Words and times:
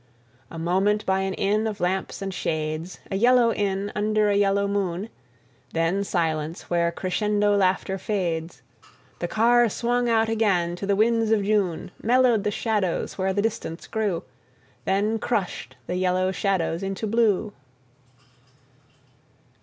A 0.49 0.57
moment 0.57 1.05
by 1.05 1.19
an 1.19 1.35
inn 1.35 1.67
of 1.67 1.79
lamps 1.79 2.23
and 2.23 2.33
shades, 2.33 2.97
a 3.11 3.15
yellow 3.15 3.53
inn 3.53 3.91
under 3.93 4.31
a 4.31 4.35
yellow 4.35 4.67
moon—then 4.67 6.03
silence, 6.03 6.71
where 6.71 6.91
crescendo 6.91 7.55
laughter 7.55 7.99
fades... 7.99 8.63
the 9.19 9.27
car 9.27 9.69
swung 9.69 10.09
out 10.09 10.27
again 10.27 10.75
to 10.77 10.87
the 10.87 10.95
winds 10.95 11.29
of 11.29 11.43
June, 11.43 11.91
mellowed 12.01 12.43
the 12.43 12.49
shadows 12.49 13.19
where 13.19 13.31
the 13.31 13.43
distance 13.43 13.85
grew, 13.85 14.23
then 14.85 15.19
crushed 15.19 15.75
the 15.85 15.97
yellow 15.97 16.31
shadows 16.31 16.81
into 16.81 17.05
blue.... 17.05 17.53